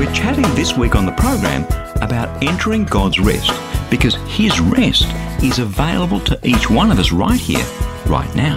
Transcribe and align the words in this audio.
We're 0.00 0.14
chatting 0.14 0.54
this 0.54 0.78
week 0.78 0.96
on 0.96 1.04
the 1.04 1.12
program 1.12 1.64
about 2.00 2.42
entering 2.42 2.86
God's 2.86 3.20
rest 3.20 3.52
because 3.90 4.14
His 4.34 4.58
rest 4.58 5.04
is 5.42 5.58
available 5.58 6.20
to 6.20 6.40
each 6.42 6.70
one 6.70 6.90
of 6.90 6.98
us 6.98 7.12
right 7.12 7.38
here, 7.38 7.66
right 8.06 8.34
now. 8.34 8.56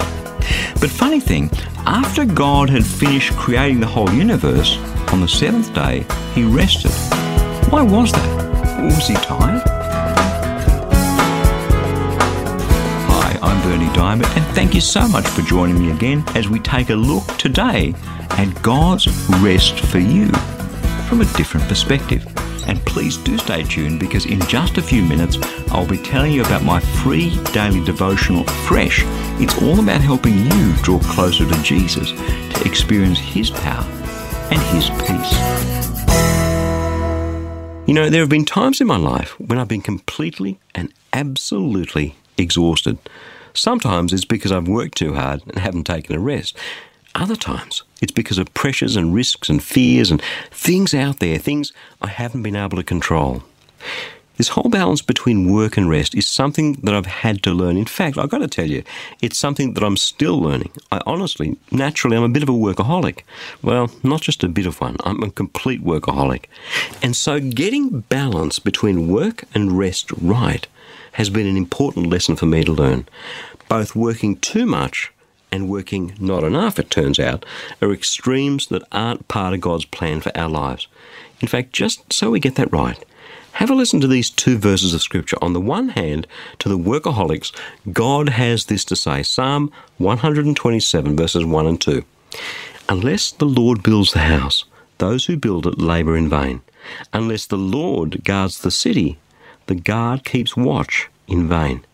But 0.79 0.89
funny 0.89 1.19
thing, 1.19 1.51
after 1.85 2.23
God 2.23 2.69
had 2.69 2.85
finished 2.85 3.33
creating 3.33 3.81
the 3.81 3.87
whole 3.87 4.09
universe, 4.11 4.77
on 5.11 5.19
the 5.19 5.27
seventh 5.27 5.73
day, 5.73 6.05
He 6.33 6.45
rested. 6.45 6.91
Why 7.69 7.81
was 7.81 8.13
that? 8.13 8.81
Was 8.81 9.05
He 9.05 9.15
tired? 9.15 9.63
Hi, 13.09 13.37
I'm 13.41 13.61
Berni 13.63 13.87
Dymet, 13.87 14.33
and 14.37 14.45
thank 14.55 14.73
you 14.73 14.79
so 14.79 15.09
much 15.09 15.27
for 15.27 15.41
joining 15.41 15.77
me 15.77 15.91
again 15.91 16.23
as 16.35 16.47
we 16.47 16.59
take 16.59 16.89
a 16.89 16.95
look 16.95 17.25
today 17.37 17.93
at 18.29 18.61
God's 18.61 19.09
rest 19.41 19.81
for 19.81 19.99
you 19.99 20.31
from 21.13 21.21
a 21.21 21.37
different 21.37 21.67
perspective. 21.67 22.25
And 22.67 22.83
please 22.87 23.17
do 23.17 23.37
stay 23.37 23.61
tuned 23.61 23.99
because 23.99 24.25
in 24.25 24.39
just 24.47 24.79
a 24.79 24.81
few 24.81 25.03
minutes 25.03 25.37
I'll 25.69 25.87
be 25.87 25.99
telling 25.99 26.31
you 26.31 26.41
about 26.41 26.63
my 26.63 26.79
free 26.79 27.39
daily 27.51 27.85
devotional 27.85 28.43
Fresh. 28.65 29.03
It's 29.39 29.61
all 29.61 29.79
about 29.79 30.01
helping 30.01 30.35
you 30.35 30.73
draw 30.81 30.97
closer 31.01 31.47
to 31.47 31.63
Jesus 31.63 32.13
to 32.13 32.63
experience 32.65 33.19
His 33.19 33.51
power 33.51 33.85
and 34.49 34.59
His 34.73 34.89
peace. 35.05 35.33
You 37.87 37.93
know, 37.93 38.09
there 38.09 38.21
have 38.21 38.29
been 38.29 38.45
times 38.45 38.81
in 38.81 38.87
my 38.87 38.97
life 38.97 39.39
when 39.39 39.59
I've 39.59 39.67
been 39.67 39.81
completely 39.81 40.57
and 40.73 40.91
absolutely 41.11 42.15
exhausted. 42.39 42.97
Sometimes 43.53 44.13
it's 44.13 44.25
because 44.25 44.51
I've 44.51 44.67
worked 44.67 44.97
too 44.97 45.13
hard 45.13 45.43
and 45.45 45.59
haven't 45.59 45.83
taken 45.83 46.15
a 46.15 46.19
rest. 46.19 46.57
Other 47.15 47.35
times, 47.35 47.83
it's 48.01 48.11
because 48.11 48.39
of 48.39 48.53
pressures 48.55 48.95
and 48.95 49.13
risks 49.13 49.47
and 49.47 49.63
fears 49.63 50.09
and 50.09 50.21
things 50.49 50.93
out 50.93 51.19
there, 51.19 51.37
things 51.37 51.71
I 52.01 52.07
haven't 52.07 52.41
been 52.41 52.55
able 52.55 52.77
to 52.77 52.83
control. 52.83 53.43
This 54.37 54.49
whole 54.49 54.69
balance 54.69 55.03
between 55.03 55.53
work 55.53 55.77
and 55.77 55.87
rest 55.87 56.15
is 56.15 56.27
something 56.27 56.73
that 56.81 56.95
I've 56.95 57.05
had 57.05 57.43
to 57.43 57.51
learn. 57.51 57.77
In 57.77 57.85
fact, 57.85 58.17
I've 58.17 58.31
got 58.31 58.39
to 58.39 58.47
tell 58.47 58.65
you, 58.65 58.83
it's 59.21 59.37
something 59.37 59.75
that 59.75 59.83
I'm 59.83 59.95
still 59.95 60.39
learning. 60.41 60.71
I 60.91 61.01
honestly, 61.05 61.55
naturally, 61.71 62.17
I'm 62.17 62.23
a 62.23 62.29
bit 62.29 62.41
of 62.41 62.49
a 62.49 62.53
workaholic. 62.53 63.21
Well, 63.61 63.91
not 64.01 64.21
just 64.21 64.43
a 64.43 64.49
bit 64.49 64.65
of 64.65 64.81
one, 64.81 64.97
I'm 65.03 65.21
a 65.21 65.29
complete 65.29 65.83
workaholic. 65.83 66.45
And 67.03 67.15
so 67.15 67.39
getting 67.39 67.99
balance 68.01 68.57
between 68.57 69.07
work 69.07 69.43
and 69.53 69.77
rest 69.77 70.11
right 70.13 70.65
has 71.13 71.29
been 71.29 71.45
an 71.45 71.57
important 71.57 72.07
lesson 72.07 72.35
for 72.35 72.47
me 72.47 72.63
to 72.63 72.71
learn. 72.71 73.07
Both 73.69 73.95
working 73.95 74.37
too 74.37 74.65
much 74.65 75.12
and 75.53 75.69
working 75.69 76.15
not 76.19 76.43
enough, 76.43 76.79
it 76.79 76.89
turns 76.89 77.19
out, 77.19 77.45
are 77.79 77.93
extremes 77.93 78.67
that 78.67 78.81
aren't 78.91 79.27
part 79.27 79.53
of 79.53 79.61
God's 79.61 79.85
plan 79.85 80.19
for 80.19 80.35
our 80.35 80.49
lives. 80.49 80.87
In 81.41 81.47
fact, 81.47 81.71
just 81.71 82.11
so 82.11 82.31
we 82.31 82.39
get 82.39 82.55
that 82.55 82.73
right, 82.73 82.97
have 83.53 83.69
a 83.69 83.75
listen 83.75 84.01
to 84.01 84.07
these 84.07 84.31
two 84.31 84.57
verses 84.57 84.95
of 84.95 85.03
Scripture. 85.03 85.37
On 85.43 85.53
the 85.53 85.61
one 85.61 85.89
hand, 85.89 86.25
to 86.57 86.69
the 86.69 86.77
workaholics, 86.77 87.55
God 87.91 88.29
has 88.29 88.65
this 88.65 88.83
to 88.85 88.95
say 88.95 89.21
Psalm 89.21 89.71
127, 89.99 91.15
verses 91.15 91.45
1 91.45 91.67
and 91.67 91.79
2. 91.79 92.03
Unless 92.89 93.33
the 93.33 93.45
Lord 93.45 93.83
builds 93.83 94.11
the 94.11 94.19
house, 94.21 94.65
those 94.97 95.25
who 95.25 95.37
build 95.37 95.67
it 95.67 95.77
labour 95.77 96.17
in 96.17 96.29
vain. 96.29 96.61
Unless 97.13 97.45
the 97.45 97.57
Lord 97.57 98.23
guards 98.23 98.59
the 98.59 98.71
city, 98.71 99.19
the 99.67 99.75
guard 99.75 100.25
keeps 100.25 100.57
watch 100.57 101.09
in 101.27 101.47
vain. 101.47 101.85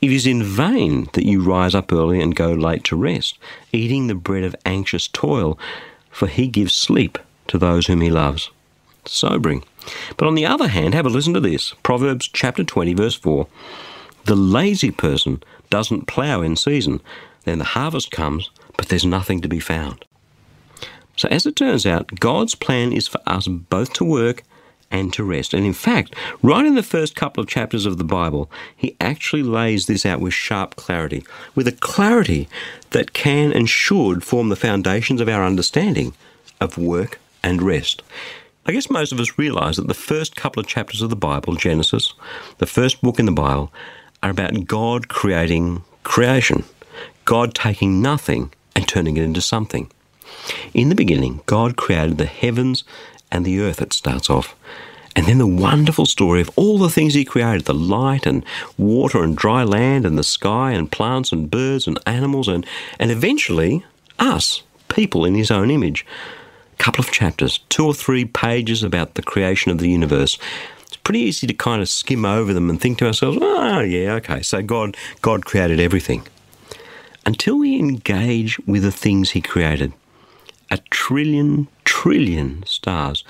It 0.00 0.12
is 0.12 0.26
in 0.26 0.42
vain 0.42 1.08
that 1.12 1.26
you 1.26 1.42
rise 1.42 1.74
up 1.74 1.92
early 1.92 2.20
and 2.20 2.34
go 2.34 2.52
late 2.52 2.84
to 2.84 2.96
rest, 2.96 3.38
eating 3.72 4.06
the 4.06 4.14
bread 4.14 4.44
of 4.44 4.56
anxious 4.64 5.08
toil, 5.08 5.58
for 6.10 6.26
he 6.26 6.46
gives 6.46 6.72
sleep 6.72 7.18
to 7.48 7.58
those 7.58 7.86
whom 7.86 8.00
he 8.00 8.10
loves. 8.10 8.50
Sobering. 9.06 9.64
But 10.16 10.26
on 10.26 10.34
the 10.34 10.46
other 10.46 10.68
hand, 10.68 10.94
have 10.94 11.06
a 11.06 11.10
listen 11.10 11.34
to 11.34 11.40
this 11.40 11.74
Proverbs 11.82 12.28
chapter 12.28 12.64
20, 12.64 12.94
verse 12.94 13.14
4. 13.14 13.46
The 14.24 14.36
lazy 14.36 14.90
person 14.90 15.42
doesn't 15.68 16.06
plough 16.06 16.40
in 16.40 16.56
season. 16.56 17.00
Then 17.44 17.58
the 17.58 17.64
harvest 17.64 18.10
comes, 18.10 18.50
but 18.76 18.88
there's 18.88 19.04
nothing 19.04 19.42
to 19.42 19.48
be 19.48 19.60
found. 19.60 20.04
So, 21.16 21.28
as 21.30 21.46
it 21.46 21.56
turns 21.56 21.86
out, 21.86 22.18
God's 22.18 22.54
plan 22.54 22.92
is 22.92 23.06
for 23.06 23.20
us 23.26 23.46
both 23.46 23.92
to 23.94 24.04
work 24.04 24.42
and 24.90 25.12
to 25.12 25.24
rest. 25.24 25.54
And 25.54 25.64
in 25.64 25.72
fact, 25.72 26.14
right 26.42 26.64
in 26.64 26.74
the 26.74 26.82
first 26.82 27.16
couple 27.16 27.42
of 27.42 27.48
chapters 27.48 27.86
of 27.86 27.98
the 27.98 28.04
Bible, 28.04 28.50
he 28.76 28.96
actually 29.00 29.42
lays 29.42 29.86
this 29.86 30.06
out 30.06 30.20
with 30.20 30.34
sharp 30.34 30.76
clarity, 30.76 31.24
with 31.54 31.66
a 31.66 31.72
clarity 31.72 32.48
that 32.90 33.12
can 33.12 33.52
and 33.52 33.68
should 33.68 34.22
form 34.22 34.48
the 34.48 34.56
foundations 34.56 35.20
of 35.20 35.28
our 35.28 35.44
understanding 35.44 36.14
of 36.60 36.78
work 36.78 37.18
and 37.42 37.62
rest. 37.62 38.02
I 38.66 38.72
guess 38.72 38.88
most 38.88 39.12
of 39.12 39.20
us 39.20 39.38
realize 39.38 39.76
that 39.76 39.88
the 39.88 39.94
first 39.94 40.36
couple 40.36 40.60
of 40.60 40.66
chapters 40.66 41.02
of 41.02 41.10
the 41.10 41.16
Bible, 41.16 41.54
Genesis, 41.54 42.14
the 42.58 42.66
first 42.66 43.02
book 43.02 43.18
in 43.18 43.26
the 43.26 43.32
Bible, 43.32 43.70
are 44.22 44.30
about 44.30 44.66
God 44.66 45.08
creating 45.08 45.82
creation, 46.02 46.64
God 47.26 47.54
taking 47.54 48.00
nothing 48.00 48.52
and 48.74 48.88
turning 48.88 49.18
it 49.18 49.22
into 49.22 49.42
something. 49.42 49.90
In 50.72 50.88
the 50.88 50.94
beginning, 50.94 51.42
God 51.44 51.76
created 51.76 52.16
the 52.16 52.24
heavens 52.24 52.84
and 53.34 53.44
the 53.44 53.60
earth, 53.60 53.82
it 53.82 53.92
starts 53.92 54.30
off. 54.30 54.54
And 55.16 55.26
then 55.26 55.38
the 55.38 55.46
wonderful 55.46 56.06
story 56.06 56.40
of 56.40 56.50
all 56.56 56.78
the 56.78 56.88
things 56.88 57.14
he 57.14 57.24
created 57.24 57.66
the 57.66 57.74
light 57.74 58.26
and 58.26 58.44
water 58.78 59.22
and 59.22 59.36
dry 59.36 59.64
land 59.64 60.06
and 60.06 60.16
the 60.16 60.24
sky 60.24 60.72
and 60.72 60.90
plants 60.90 61.32
and 61.32 61.50
birds 61.50 61.86
and 61.86 61.98
animals 62.06 62.48
and, 62.48 62.64
and 62.98 63.10
eventually 63.10 63.84
us, 64.18 64.62
people 64.88 65.24
in 65.24 65.34
his 65.34 65.50
own 65.50 65.70
image. 65.70 66.06
A 66.72 66.82
couple 66.82 67.04
of 67.04 67.12
chapters, 67.12 67.58
two 67.68 67.84
or 67.86 67.94
three 67.94 68.24
pages 68.24 68.82
about 68.82 69.14
the 69.14 69.22
creation 69.22 69.70
of 69.70 69.78
the 69.78 69.88
universe. 69.88 70.38
It's 70.86 70.96
pretty 70.96 71.20
easy 71.20 71.46
to 71.46 71.54
kind 71.54 71.82
of 71.82 71.88
skim 71.88 72.24
over 72.24 72.52
them 72.52 72.70
and 72.70 72.80
think 72.80 72.98
to 72.98 73.06
ourselves, 73.06 73.38
oh, 73.40 73.80
yeah, 73.80 74.14
okay, 74.14 74.42
so 74.42 74.62
God, 74.62 74.96
God 75.22 75.44
created 75.44 75.78
everything. 75.78 76.26
Until 77.26 77.58
we 77.58 77.78
engage 77.78 78.58
with 78.60 78.82
the 78.82 78.92
things 78.92 79.30
he 79.30 79.40
created 79.40 79.92
a 80.74 80.78
trillion, 80.90 81.68
trillion 81.84 82.64
stars. 82.66 83.22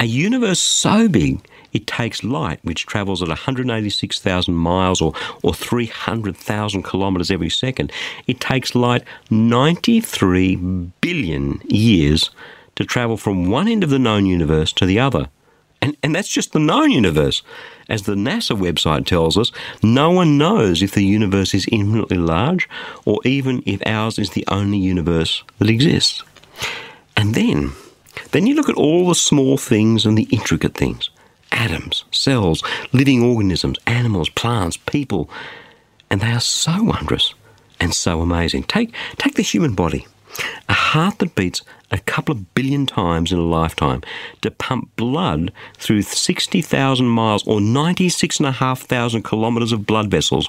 A 0.00 0.06
universe 0.06 0.58
so 0.58 1.08
big 1.08 1.46
it 1.74 1.86
takes 1.86 2.24
light, 2.24 2.58
which 2.64 2.86
travels 2.86 3.22
at 3.22 3.28
186,000 3.28 4.54
miles 4.54 5.02
or, 5.02 5.12
or 5.42 5.52
300,000 5.52 6.82
kilometres 6.82 7.30
every 7.30 7.50
second. 7.50 7.92
It 8.26 8.40
takes 8.40 8.74
light 8.74 9.04
93 9.30 10.56
billion 10.56 11.60
years 11.68 12.30
to 12.76 12.84
travel 12.84 13.18
from 13.18 13.50
one 13.50 13.68
end 13.68 13.84
of 13.84 13.90
the 13.90 13.98
known 13.98 14.24
universe 14.24 14.72
to 14.72 14.86
the 14.86 14.98
other. 14.98 15.28
And, 15.82 15.96
and 16.02 16.14
that's 16.14 16.28
just 16.28 16.52
the 16.52 16.58
known 16.58 16.90
universe. 16.90 17.42
As 17.90 18.02
the 18.02 18.14
NASA 18.14 18.56
website 18.56 19.04
tells 19.04 19.36
us, 19.36 19.52
no 19.82 20.10
one 20.10 20.38
knows 20.38 20.82
if 20.82 20.92
the 20.92 21.04
universe 21.04 21.52
is 21.54 21.68
infinitely 21.70 22.18
large 22.18 22.68
or 23.04 23.20
even 23.24 23.62
if 23.66 23.82
ours 23.86 24.18
is 24.18 24.30
the 24.30 24.44
only 24.48 24.78
universe 24.78 25.44
that 25.58 25.68
exists. 25.68 26.22
And 27.16 27.34
then, 27.34 27.72
then 28.32 28.46
you 28.46 28.54
look 28.54 28.68
at 28.68 28.76
all 28.76 29.08
the 29.08 29.14
small 29.14 29.56
things 29.56 30.06
and 30.06 30.16
the 30.16 30.28
intricate 30.30 30.74
things. 30.74 31.10
Atoms, 31.52 32.04
cells, 32.12 32.62
living 32.92 33.22
organisms, 33.22 33.78
animals, 33.86 34.28
plants, 34.28 34.76
people, 34.76 35.28
and 36.08 36.20
they 36.20 36.30
are 36.30 36.40
so 36.40 36.82
wondrous 36.82 37.34
and 37.80 37.94
so 37.94 38.20
amazing. 38.20 38.64
Take, 38.64 38.94
take 39.16 39.34
the 39.34 39.42
human 39.42 39.74
body, 39.74 40.06
a 40.68 40.72
heart 40.72 41.18
that 41.18 41.34
beats 41.34 41.62
a 41.90 41.98
couple 41.98 42.34
of 42.34 42.54
billion 42.54 42.86
times 42.86 43.32
in 43.32 43.38
a 43.38 43.42
lifetime, 43.42 44.02
to 44.42 44.50
pump 44.50 44.94
blood 44.96 45.52
through 45.76 46.02
60,000 46.02 47.06
miles 47.06 47.46
or 47.46 47.60
96,500 47.60 49.24
kilometres 49.24 49.72
of 49.72 49.86
blood 49.86 50.10
vessels 50.10 50.48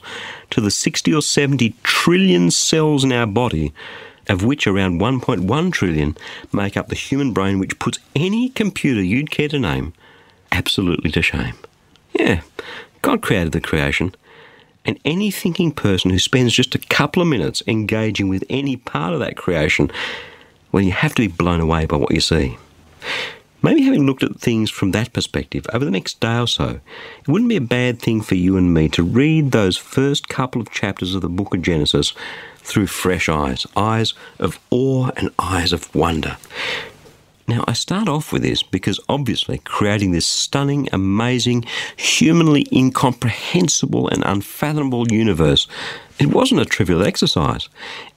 to 0.52 0.62
the 0.62 0.72
60 0.72 1.14
or 1.14 1.22
70 1.22 1.76
trillion 1.84 2.52
cells 2.52 3.04
in 3.04 3.12
our 3.12 3.26
body 3.26 3.74
of 4.32 4.44
which 4.44 4.66
around 4.66 5.02
1.1 5.02 5.72
trillion 5.74 6.18
make 6.54 6.78
up 6.78 6.88
the 6.88 6.96
human 6.96 7.34
brain, 7.34 7.60
which 7.60 7.78
puts 7.80 8.00
any 8.16 8.50
computer 8.50 9.02
you'd 9.02 9.30
care 9.30 9.50
to 9.50 9.60
name 9.60 9.94
absolutely 10.52 11.12
to 11.12 11.22
shame. 11.22 11.56
Yeah, 12.14 12.42
God 13.02 13.22
created 13.22 13.52
the 13.52 13.62
creation, 13.62 14.16
and 14.86 15.00
any 15.06 15.32
thinking 15.32 15.72
person 15.72 16.12
who 16.12 16.20
spends 16.20 16.54
just 16.54 16.76
a 16.76 16.80
couple 16.80 17.22
of 17.22 17.28
minutes 17.28 17.62
engaging 17.68 18.30
with 18.30 18.44
any 18.50 18.76
part 18.76 19.14
of 19.14 19.20
that 19.20 19.38
creation, 19.38 19.92
well, 20.72 20.84
you 20.84 20.92
have 20.92 21.16
to 21.16 21.22
be 21.22 21.28
blown 21.28 21.62
away 21.62 21.86
by 21.86 21.98
what 21.98 22.14
you 22.14 22.22
see. 22.22 22.58
Maybe 23.64 23.84
having 23.84 24.08
looked 24.08 24.24
at 24.24 24.40
things 24.40 24.72
from 24.72 24.92
that 24.92 25.14
perspective 25.14 25.68
over 25.72 25.86
the 25.86 25.92
next 25.92 26.20
day 26.20 26.40
or 26.40 26.48
so, 26.48 26.80
it 27.20 27.28
wouldn't 27.28 27.50
be 27.50 27.58
a 27.58 27.62
bad 27.62 28.02
thing 28.02 28.22
for 28.22 28.36
you 28.36 28.58
and 28.58 28.74
me 28.74 28.90
to 28.90 29.04
read 29.04 29.52
those 29.52 29.78
first 29.78 30.30
couple 30.30 30.62
of 30.62 30.72
chapters 30.72 31.14
of 31.14 31.22
the 31.22 31.30
book 31.30 31.54
of 31.54 31.62
Genesis 31.62 32.14
through 32.72 32.88
fresh 32.88 33.28
eyes, 33.28 33.68
eyes 33.76 34.14
of 34.40 34.58
awe 34.70 35.10
and 35.18 35.30
eyes 35.38 35.74
of 35.74 35.94
wonder. 35.94 36.38
Now, 37.46 37.66
I 37.68 37.74
start 37.74 38.08
off 38.08 38.32
with 38.32 38.44
this 38.44 38.64
because 38.64 38.98
obviously 39.10 39.58
creating 39.58 40.12
this 40.12 40.26
stunning, 40.26 40.88
amazing, 40.94 41.66
humanly 41.98 42.66
incomprehensible, 42.72 44.08
and 44.08 44.24
unfathomable 44.26 45.12
universe, 45.12 45.68
it 46.18 46.28
wasn't 46.28 46.62
a 46.62 46.66
trivial 46.66 47.06
exercise. 47.06 47.68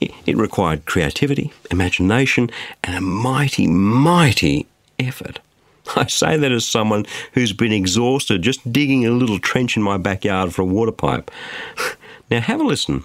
It, 0.00 0.36
required 0.36 0.86
creativity, 0.86 1.52
imagination, 1.72 2.48
and 2.84 2.96
a 2.96 3.00
mighty, 3.00 3.66
mighty 3.66 4.68
effort. 5.00 5.40
I 5.96 6.06
say 6.06 6.36
that 6.36 6.52
as 6.52 6.64
someone 6.64 7.06
who's 7.32 7.52
been 7.52 7.72
exhausted 7.72 8.42
just 8.42 8.72
digging 8.72 9.04
a 9.04 9.10
little 9.10 9.40
trench 9.40 9.76
in 9.76 9.82
my 9.82 9.96
backyard 9.96 10.54
for 10.54 10.62
a 10.62 10.66
water 10.66 10.92
pipe. 10.92 11.28
Now, 12.30 12.40
have 12.40 12.58
a 12.58 12.64
listen 12.64 13.04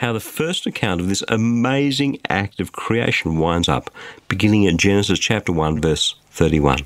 how 0.00 0.14
the 0.14 0.18
first 0.18 0.64
account 0.64 0.98
of 0.98 1.08
this 1.08 1.22
amazing 1.28 2.18
act 2.30 2.58
of 2.58 2.72
creation 2.72 3.38
winds 3.38 3.68
up, 3.68 3.90
beginning 4.28 4.66
at 4.66 4.78
Genesis 4.78 5.18
chapter 5.18 5.52
1, 5.52 5.78
verse 5.82 6.14
31. 6.30 6.78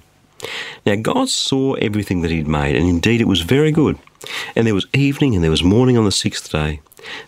Now, 0.85 0.97
God 0.97 1.29
saw 1.29 1.75
everything 1.75 2.23
that 2.23 2.33
He'd 2.33 2.49
made, 2.49 2.75
and 2.75 2.89
indeed 2.89 3.21
it 3.21 3.29
was 3.29 3.43
very 3.43 3.71
good. 3.71 4.01
And 4.57 4.67
there 4.67 4.75
was 4.75 4.89
evening 4.93 5.37
and 5.37 5.45
there 5.45 5.51
was 5.53 5.63
morning 5.63 5.97
on 5.97 6.05
the 6.05 6.11
sixth 6.11 6.51
day. 6.51 6.81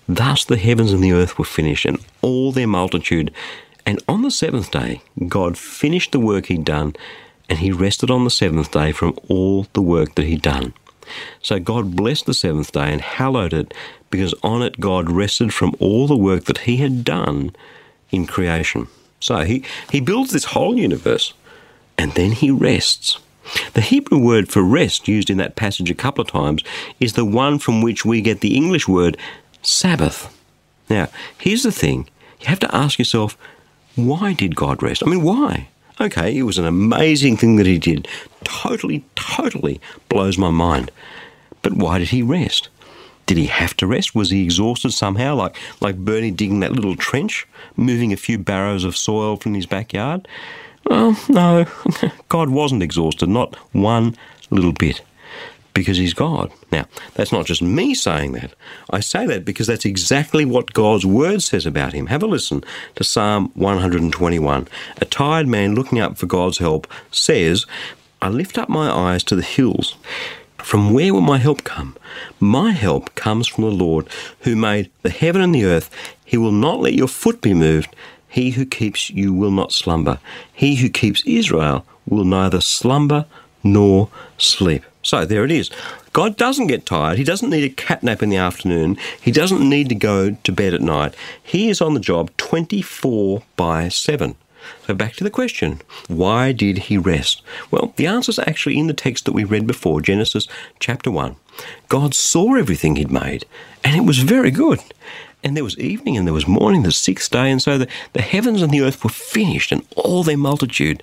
Thus 0.09 0.45
the 0.45 0.57
heavens 0.57 0.93
and 0.93 1.05
the 1.05 1.13
earth 1.13 1.39
were 1.39 1.45
finished, 1.45 1.85
and 1.85 2.05
all 2.21 2.51
their 2.51 2.67
multitude. 2.67 3.33
And 3.87 4.03
on 4.09 4.23
the 4.23 4.33
seventh 4.33 4.73
day, 4.73 5.03
God 5.29 5.57
finished 5.57 6.11
the 6.11 6.19
work 6.19 6.47
He'd 6.47 6.65
done, 6.65 6.97
and 7.49 7.61
He 7.61 7.71
rested 7.71 8.11
on 8.11 8.25
the 8.25 8.31
seventh 8.31 8.73
day 8.73 8.91
from 8.91 9.17
all 9.29 9.69
the 9.73 9.83
work 9.83 10.17
that 10.17 10.27
He'd 10.27 10.43
done. 10.43 10.75
So 11.43 11.59
God 11.59 11.97
blessed 11.97 12.27
the 12.27 12.35
seventh 12.35 12.73
day 12.73 12.93
and 12.93 13.01
hallowed 13.01 13.53
it, 13.53 13.75
because 14.11 14.35
on 14.43 14.63
it 14.63 14.81
God 14.81 15.11
rested 15.11 15.53
from 15.53 15.75
all 15.79 16.07
the 16.07 16.17
work 16.17 16.45
that 16.45 16.59
He 16.59 16.79
had 16.79 17.05
done 17.05 17.55
in 18.11 18.27
creation. 18.27 18.89
So 19.21 19.41
He, 19.41 19.65
he 19.91 20.01
builds 20.01 20.33
this 20.33 20.45
whole 20.45 20.77
universe, 20.77 21.33
and 21.99 22.13
then 22.13 22.33
He 22.33 22.51
rests. 22.51 23.19
The 23.75 23.81
Hebrew 23.81 24.19
word 24.19 24.49
for 24.49 24.63
rest 24.63 25.07
used 25.07 25.31
in 25.31 25.39
that 25.39 25.57
passage 25.57 25.91
a 25.91 25.95
couple 25.95 26.23
of 26.23 26.31
times 26.31 26.63
is 26.99 27.13
the 27.13 27.25
one 27.25 27.59
from 27.59 27.81
which 27.81 28.05
we 28.05 28.21
get 28.21 28.41
the 28.41 28.57
English 28.57 28.89
word 28.89 29.17
Sabbath. 29.63 30.37
Now, 30.91 31.09
here's 31.39 31.63
the 31.63 31.73
thing 31.73 32.09
you 32.41 32.47
have 32.47 32.61
to 32.61 32.75
ask 32.75 32.99
yourself, 32.99 33.37
why 33.95 34.33
did 34.33 34.57
God 34.57 34.83
rest? 34.83 35.03
I 35.05 35.07
mean, 35.07 35.23
why? 35.23 35.69
Okay, 36.01 36.37
it 36.37 36.43
was 36.43 36.59
an 36.59 36.67
amazing 36.67 37.37
thing 37.37 37.57
that 37.57 37.67
he 37.67 37.79
did. 37.79 38.07
Totally, 38.45 39.05
totally 39.15 39.81
blows 40.09 40.37
my 40.37 40.51
mind. 40.51 40.91
But 41.63 41.73
why 41.73 41.99
did 41.99 42.09
he 42.09 42.23
rest? 42.23 42.69
Did 43.25 43.39
he 43.39 43.47
have 43.47 43.75
to 43.79 43.87
rest? 43.87 44.15
Was 44.15 44.31
he 44.31 44.45
exhausted 44.45 44.93
somehow, 44.93 45.35
like, 45.35 45.57
like 45.81 45.97
Berni 45.97 46.31
digging 46.31 46.61
that 46.61 46.73
little 46.73 46.97
trench, 46.97 47.47
moving 47.77 48.13
a 48.13 48.17
few 48.17 48.39
barrows 48.39 48.85
of 48.85 48.97
soil 48.97 49.37
from 49.37 49.55
his 49.55 49.67
backyard? 49.67 50.29
Well, 50.85 51.17
no, 51.29 51.67
God 52.29 52.51
wasn't 52.51 52.83
exhausted, 52.83 53.29
not 53.29 53.57
one 53.73 54.17
little 54.51 54.73
bit 54.73 55.03
because 55.77 55.99
he's 55.99 56.15
God. 56.15 56.51
Now, 56.73 56.87
that's 57.15 57.33
not 57.33 57.45
just 57.45 57.61
me 57.61 57.95
saying 57.95 58.33
that. 58.33 58.55
I 58.89 59.01
say 59.01 59.27
that 59.27 59.45
because 59.45 59.67
that's 59.67 59.85
exactly 59.85 60.47
what 60.47 60.73
God's 60.73 61.05
word 61.05 61.43
says 61.43 61.67
about 61.67 61.93
him. 61.93 62.07
Have 62.07 62.23
a 62.23 62.27
listen 62.27 62.65
to 62.95 63.05
Psalm 63.05 63.51
121. 63.55 64.69
A 64.97 65.05
tired 65.05 65.47
man 65.47 65.75
looking 65.75 66.01
up 66.01 66.17
for 66.17 66.25
God's 66.25 66.59
help 66.59 66.91
says, 67.11 67.67
I 68.23 68.31
lift 68.31 68.57
up 68.57 68.71
my 68.71 68.91
eyes 68.91 69.23
to 69.25 69.37
the 69.37 69.43
hills. 69.43 69.97
From 70.57 70.95
where 70.95 71.13
will 71.13 71.21
my 71.21 71.37
help 71.37 71.63
come? 71.63 71.95
My 72.41 72.71
help 72.71 73.15
comes 73.15 73.47
from 73.47 73.65
the 73.65 73.71
Lord, 73.71 74.09
who 74.41 74.57
made 74.57 74.91
the 75.03 75.11
heaven 75.11 75.43
and 75.43 75.55
the 75.55 75.67
earth. 75.67 75.91
He 76.25 76.39
will 76.39 76.53
not 76.53 76.81
let 76.81 76.95
your 76.95 77.07
foot 77.07 77.43
be 77.43 77.53
moved. 77.53 77.95
He 78.31 78.53
who 78.53 78.65
keeps 78.65 79.11
you 79.11 79.35
will 79.35 79.51
not 79.51 79.73
slumber. 79.73 80.21
He 80.55 80.77
who 80.77 80.89
keeps 80.89 81.23
Israel 81.27 81.85
will 82.09 82.25
neither 82.25 82.63
slumber 82.63 83.27
nor 83.63 84.09
sleep. 84.39 84.83
So 85.07 85.25
there 85.25 85.45
it 85.45 85.53
is. 85.53 85.71
God 86.13 86.37
doesn't 86.37 86.67
get 86.67 86.85
tired. 86.85 87.17
He 87.17 87.23
doesn't 87.23 87.51
need 87.51 87.63
a 87.63 87.73
cat 87.73 88.03
nap 88.03 88.25
in 88.25 88.29
the 88.29 88.37
afternoon. 88.37 88.99
He 89.21 89.31
doesn't 89.31 89.61
need 89.61 89.89
to 89.91 89.95
go 89.95 90.33
to 90.33 90.53
bed 90.53 90.75
at 90.75 90.81
night. 90.81 91.15
He 91.41 91.69
is 91.69 91.81
on 91.81 91.95
the 91.95 92.01
job 92.01 92.37
24 92.39 93.45
by 93.55 93.89
7. 93.89 94.35
So 94.85 94.95
back 94.95 95.15
to 95.15 95.23
the 95.23 95.31
question 95.31 95.81
why 96.09 96.51
did 96.51 96.79
he 96.79 96.99
rest? 96.99 97.41
Well, 97.71 97.93
the 97.95 98.09
answer 98.09 98.31
is 98.31 98.41
actually 98.41 98.81
in 98.81 98.89
the 98.89 98.95
text 98.95 99.27
that 99.27 99.33
we 99.33 99.45
read 99.45 99.65
before, 99.65 100.01
Genesis 100.01 100.49
chapter 100.81 101.13
1. 101.13 101.37
God 101.89 102.13
saw 102.13 102.57
everything 102.57 102.97
he'd 102.97 103.13
made, 103.13 103.45
and 103.85 103.95
it 103.95 104.05
was 104.05 104.19
very 104.19 104.51
good. 104.51 104.81
And 105.45 105.57
there 105.57 105.63
was 105.63 105.79
evening 105.79 106.17
and 106.17 106.27
there 106.27 106.35
was 106.35 106.49
morning, 106.49 106.83
the 106.83 106.91
sixth 106.91 107.31
day, 107.31 107.53
and 107.53 107.63
so 107.63 107.79
the, 107.79 107.87
the 108.13 108.23
heavens 108.23 108.61
and 108.61 108.73
the 108.73 108.81
earth 108.81 109.05
were 109.05 109.11
finished, 109.11 109.71
and 109.71 109.87
all 109.95 110.25
their 110.25 110.37
multitude. 110.37 111.01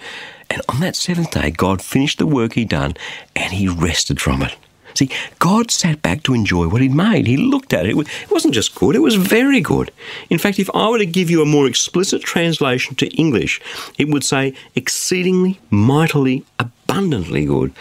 And 0.53 0.61
on 0.69 0.81
that 0.81 0.95
seventh 0.95 1.31
day, 1.31 1.49
God 1.49 1.81
finished 1.81 2.19
the 2.19 2.27
work 2.27 2.53
He'd 2.53 2.69
done 2.69 2.93
and 3.35 3.51
He 3.51 3.67
rested 3.67 4.21
from 4.21 4.43
it. 4.43 4.55
See, 4.93 5.09
God 5.39 5.71
sat 5.71 6.03
back 6.03 6.21
to 6.23 6.35
enjoy 6.35 6.67
what 6.67 6.83
He'd 6.83 6.93
made. 6.93 7.25
He 7.25 7.37
looked 7.37 7.73
at 7.73 7.87
it. 7.87 7.97
It 7.97 8.31
wasn't 8.31 8.53
just 8.53 8.75
good, 8.75 8.95
it 8.95 8.99
was 8.99 9.15
very 9.15 9.59
good. 9.59 9.89
In 10.29 10.37
fact, 10.37 10.59
if 10.59 10.69
I 10.75 10.87
were 10.89 10.99
to 10.99 11.07
give 11.07 11.31
you 11.31 11.41
a 11.41 11.47
more 11.47 11.65
explicit 11.65 12.21
translation 12.21 12.93
to 12.97 13.07
English, 13.15 13.59
it 13.97 14.09
would 14.09 14.23
say 14.23 14.53
exceedingly, 14.75 15.59
mightily, 15.71 16.45
abundantly 16.59 17.45
good. 17.45 17.73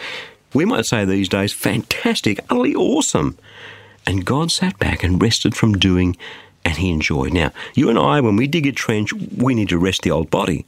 We 0.55 0.65
might 0.65 0.87
say 0.87 1.05
these 1.05 1.29
days, 1.29 1.53
fantastic, 1.53 2.39
utterly 2.49 2.73
awesome. 2.73 3.37
And 4.07 4.25
God 4.25 4.51
sat 4.51 4.79
back 4.79 5.03
and 5.03 5.21
rested 5.21 5.55
from 5.55 5.77
doing, 5.77 6.17
and 6.65 6.77
He 6.77 6.89
enjoyed. 6.89 7.33
Now, 7.33 7.51
you 7.75 7.89
and 7.89 7.99
I, 7.99 8.19
when 8.19 8.35
we 8.35 8.47
dig 8.47 8.65
a 8.65 8.71
trench, 8.71 9.13
we 9.13 9.53
need 9.53 9.69
to 9.69 9.77
rest 9.77 10.01
the 10.01 10.11
old 10.11 10.31
body. 10.31 10.65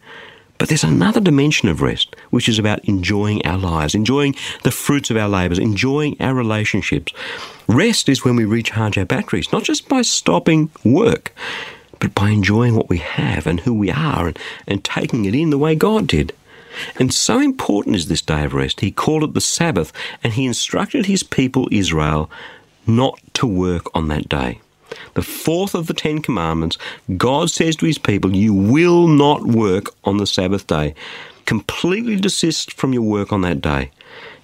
But 0.58 0.70
there's 0.70 0.84
another 0.84 1.20
dimension 1.20 1.68
of 1.68 1.82
rest, 1.82 2.16
which 2.30 2.48
is 2.48 2.58
about 2.58 2.86
enjoying 2.86 3.46
our 3.46 3.58
lives, 3.58 3.94
enjoying 3.94 4.36
the 4.64 4.72
fruits 4.72 5.10
of 5.10 5.18
our 5.18 5.28
labours, 5.28 5.60
enjoying 5.60 6.16
our 6.22 6.34
relationships. 6.34 7.14
Rest 7.68 8.08
is 8.08 8.24
when 8.24 8.36
we 8.36 8.46
recharge 8.46 8.98
our 8.98 9.06
batteries, 9.06 9.52
not 9.52 9.64
just 9.64 9.90
by 9.90 10.02
stopping 10.02 10.70
work, 10.84 11.34
but 12.00 12.16
by 12.16 12.30
enjoying 12.30 12.76
what 12.76 12.90
we 12.90 13.00
have 13.00 13.48
and 13.48 13.62
who 13.62 13.74
we 13.74 13.92
are 13.92 14.28
and, 14.28 14.40
and 14.68 14.84
taking 14.84 15.26
it 15.26 15.36
in 15.36 15.50
the 15.50 15.58
way 15.58 15.76
God 15.76 16.08
did. 16.08 16.34
And 16.98 17.14
so 17.14 17.40
important 17.40 17.96
is 17.96 18.08
this 18.08 18.22
day 18.22 18.44
of 18.44 18.54
rest, 18.54 18.82
he 18.82 18.92
called 18.92 19.24
it 19.24 19.34
the 19.34 19.42
Sabbath, 19.42 19.92
and 20.24 20.34
he 20.34 20.46
instructed 20.46 21.06
his 21.06 21.24
people 21.24 21.68
Israel 21.72 22.30
not 22.88 23.20
to 23.34 23.48
work 23.48 23.94
on 23.96 24.08
that 24.10 24.30
day 24.30 24.60
the 25.14 25.22
fourth 25.22 25.76
of 25.76 25.88
the 25.88 25.94
Ten 25.94 26.22
Commandments, 26.22 26.78
God 27.18 27.50
says 27.50 27.76
to 27.78 27.86
his 27.86 27.98
people, 27.98 28.36
You 28.36 28.54
will 28.54 29.08
not 29.08 29.46
work 29.46 29.94
on 30.04 30.18
the 30.18 30.28
Sabbath 30.28 30.68
day. 30.68 30.94
Completely 31.46 32.16
desist 32.16 32.74
from 32.74 32.94
your 32.94 33.04
work 33.04 33.32
on 33.32 33.42
that 33.42 33.62
day. 33.62 33.92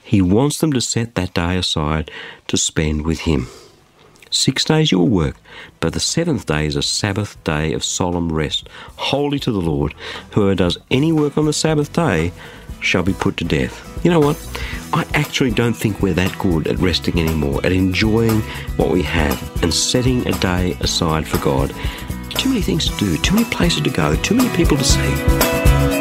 He 0.04 0.22
wants 0.22 0.60
them 0.60 0.74
to 0.74 0.82
set 0.82 1.16
that 1.16 1.34
day 1.34 1.58
aside 1.58 2.12
to 2.48 2.58
spend 2.58 3.06
with 3.06 3.22
him. 3.22 3.48
Six 4.30 4.64
days 4.64 4.92
you 4.92 5.00
will 5.00 5.10
work, 5.10 5.36
but 5.82 5.92
the 5.94 6.00
seventh 6.00 6.46
day 6.46 6.66
is 6.66 6.78
a 6.78 6.82
Sabbath 6.82 7.42
day 7.44 7.74
of 7.74 7.84
solemn 7.84 8.32
rest, 8.32 8.70
holy 8.96 9.40
to 9.40 9.52
the 9.52 9.60
Lord. 9.60 9.94
Whoever 10.32 10.56
does 10.56 10.78
any 10.90 11.12
work 11.12 11.38
on 11.38 11.46
the 11.46 11.54
Sabbath 11.54 11.92
day 11.92 12.32
shall 12.80 13.04
be 13.04 13.14
put 13.14 13.38
to 13.38 13.44
death. 13.44 14.00
You 14.04 14.12
know 14.12 14.22
what? 14.22 14.38
I 14.94 15.06
actually 15.14 15.52
don't 15.52 15.74
think 15.74 16.02
we're 16.02 16.14
that 16.16 16.38
good 16.38 16.68
at 16.68 16.78
resting 16.80 17.20
anymore, 17.20 17.66
at 17.66 17.72
enjoying 17.72 18.42
what 18.76 18.90
we 18.90 19.02
have 19.04 19.64
and 19.64 19.74
setting 19.74 20.28
a 20.28 20.32
day 20.40 20.76
aside 20.82 21.26
for 21.28 21.38
God. 21.38 21.74
Too 22.32 22.50
many 22.50 22.62
things 22.62 22.90
to 22.90 22.98
do, 22.98 23.18
too 23.18 23.36
many 23.36 23.50
places 23.50 23.82
to 23.84 23.90
go, 23.90 24.16
too 24.18 24.36
many 24.36 24.54
people 24.56 24.76
to 24.76 24.84
see. 24.84 26.01